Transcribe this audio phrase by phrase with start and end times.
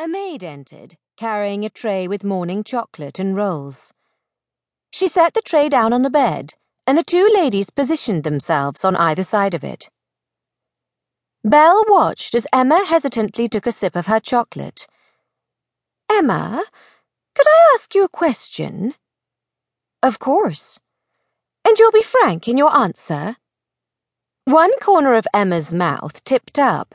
[0.00, 3.92] A maid entered, carrying a tray with morning chocolate and rolls.
[4.92, 6.54] She set the tray down on the bed,
[6.86, 9.90] and the two ladies positioned themselves on either side of it.
[11.42, 14.86] Belle watched as Emma hesitantly took a sip of her chocolate.
[16.08, 16.64] Emma,
[17.34, 18.94] could I ask you a question?
[20.00, 20.78] Of course.
[21.64, 23.36] And you'll be frank in your answer?
[24.44, 26.94] One corner of Emma's mouth tipped up.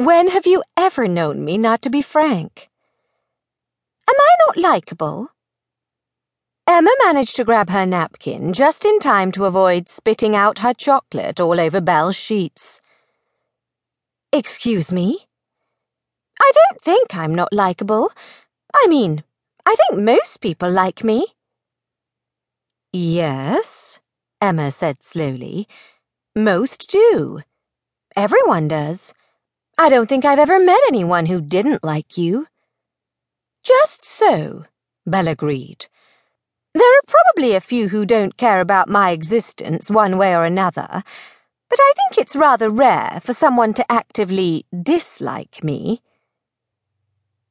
[0.00, 2.70] When have you ever known me not to be frank?
[4.08, 5.28] Am I not likable?
[6.66, 11.38] Emma managed to grab her napkin just in time to avoid spitting out her chocolate
[11.38, 12.80] all over Belle's sheets.
[14.32, 15.26] Excuse me?
[16.40, 18.10] I don't think I'm not likable.
[18.74, 19.22] I mean,
[19.66, 21.26] I think most people like me.
[22.90, 24.00] Yes,
[24.40, 25.68] Emma said slowly.
[26.34, 27.42] Most do.
[28.16, 29.12] Everyone does.
[29.80, 32.46] I don't think I've ever met anyone who didn't like you.
[33.62, 34.66] Just so,
[35.06, 35.86] Belle agreed.
[36.74, 41.02] There are probably a few who don't care about my existence one way or another,
[41.70, 46.02] but I think it's rather rare for someone to actively dislike me.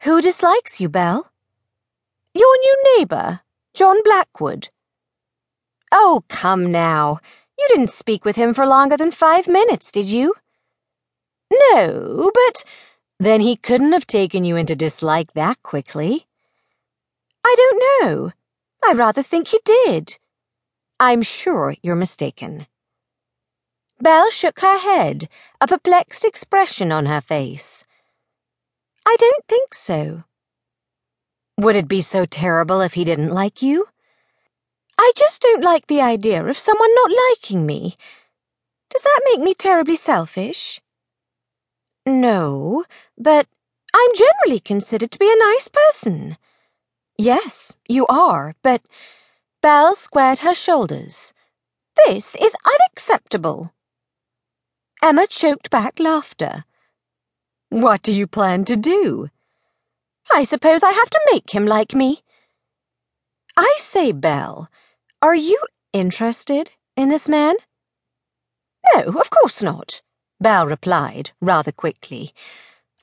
[0.03, 1.31] Who dislikes you, Belle?
[2.35, 3.39] Your new neighbour,
[3.73, 4.69] John Blackwood.
[5.91, 7.21] Oh, come now.
[7.57, 10.35] You didn't speak with him for longer than five minutes, did you?
[11.51, 12.63] No, but
[13.19, 16.27] then he couldn't have taken you into dislike that quickly.
[17.43, 18.31] I don't know.
[18.83, 20.17] I rather think he did.
[20.99, 22.67] I'm sure you're mistaken.
[24.01, 25.27] Belle shook her head,
[25.59, 27.83] a perplexed expression on her face.
[29.05, 30.23] I don't think so.
[31.57, 33.87] Would it be so terrible if he didn't like you?
[34.97, 37.97] I just don't like the idea of someone not liking me.
[38.89, 40.81] Does that make me terribly selfish?
[42.09, 42.85] No,
[43.19, 43.47] but
[43.93, 46.37] I'm generally considered to be a nice person.
[47.17, 48.81] Yes, you are, but.
[49.61, 51.33] Belle squared her shoulders.
[52.05, 53.73] This is unacceptable.
[55.03, 56.63] Emma choked back laughter.
[57.69, 59.29] What do you plan to do?
[60.31, 62.23] I suppose I have to make him like me.
[63.55, 64.67] I say, Belle,
[65.21, 65.61] are you
[65.93, 67.55] interested in this man?
[68.95, 70.01] No, of course not.
[70.39, 72.33] Belle replied, rather quickly.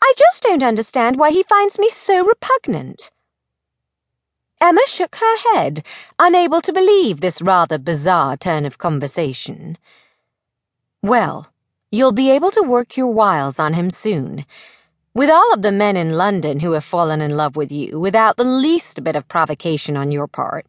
[0.03, 3.11] I just don't understand why he finds me so repugnant.
[4.61, 5.85] Emma shook her head,
[6.19, 9.77] unable to believe this rather bizarre turn of conversation.
[11.03, 11.53] Well,
[11.91, 14.47] you'll be able to work your wiles on him soon.
[15.13, 18.37] With all of the men in London who have fallen in love with you without
[18.37, 20.67] the least bit of provocation on your part,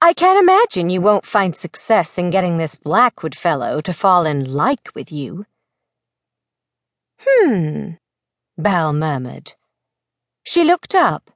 [0.00, 4.54] I can't imagine you won't find success in getting this Blackwood fellow to fall in
[4.54, 5.44] like with you.
[7.48, 7.92] Hmm,
[8.58, 9.54] Belle murmured.
[10.44, 11.30] She looked up.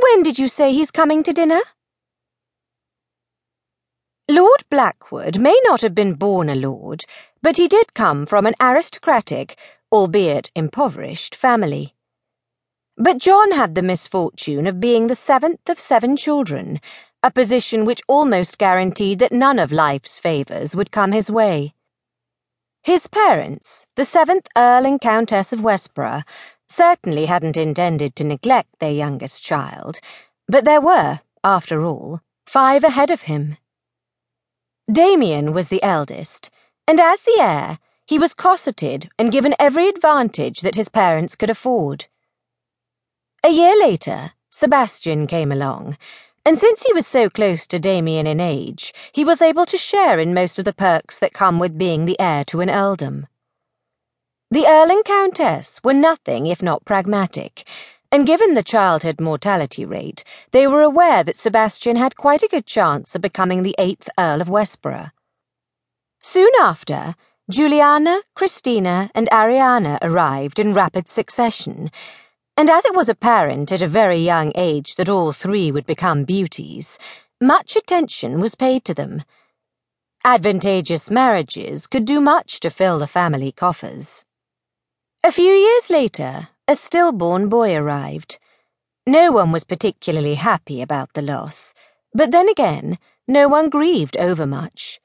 [0.00, 1.60] When did you say he's coming to dinner?
[4.30, 7.04] Lord Blackwood may not have been born a lord,
[7.42, 9.58] but he did come from an aristocratic,
[9.92, 11.94] albeit impoverished, family.
[12.96, 16.80] But John had the misfortune of being the seventh of seven children,
[17.22, 21.73] a position which almost guaranteed that none of life's favours would come his way.
[22.84, 26.22] His parents, the seventh Earl and Countess of Westborough,
[26.68, 30.00] certainly hadn't intended to neglect their youngest child,
[30.46, 33.56] but there were, after all, five ahead of him.
[34.92, 36.50] Damien was the eldest,
[36.86, 41.48] and as the heir, he was cosseted and given every advantage that his parents could
[41.48, 42.04] afford.
[43.42, 45.96] A year later, Sebastian came along,
[46.44, 50.18] and since he was so close to Damien in age, he was able to share
[50.18, 53.26] in most of the perks that come with being the heir to an earldom.
[54.50, 57.66] The Earl and Countess were nothing if not pragmatic,
[58.12, 60.22] and given the childhood mortality rate,
[60.52, 64.40] they were aware that Sebastian had quite a good chance of becoming the eighth Earl
[64.40, 65.10] of Westborough.
[66.20, 67.16] Soon after,
[67.50, 71.90] Juliana, Christina, and Ariana arrived in rapid succession
[72.56, 76.24] and as it was apparent at a very young age that all three would become
[76.24, 76.98] beauties,
[77.40, 79.22] much attention was paid to them.
[80.24, 84.24] Advantageous marriages could do much to fill the family coffers.
[85.22, 88.38] A few years later, a stillborn boy arrived.
[89.06, 91.74] No one was particularly happy about the loss,
[92.14, 95.00] but then again, no one grieved overmuch.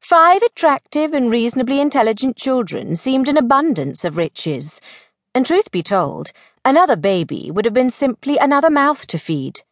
[0.00, 4.80] Five attractive and reasonably intelligent children seemed an abundance of riches,
[5.34, 6.32] and truth be told,
[6.70, 9.62] Another baby would have been simply another mouth to feed.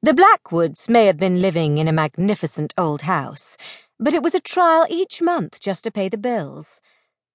[0.00, 3.56] The Blackwoods may have been living in a magnificent old house,
[3.98, 6.80] but it was a trial each month just to pay the bills,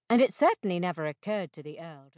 [0.10, 2.10] and it certainly never occurred to the Earl.